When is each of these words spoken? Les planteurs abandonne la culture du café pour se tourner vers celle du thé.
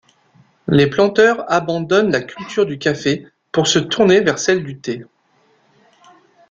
Les 0.67 0.87
planteurs 0.89 1.45
abandonne 1.47 2.09
la 2.11 2.21
culture 2.21 2.65
du 2.65 2.79
café 2.79 3.27
pour 3.51 3.67
se 3.67 3.77
tourner 3.77 4.19
vers 4.21 4.39
celle 4.39 4.63
du 4.63 4.79
thé. 4.79 5.05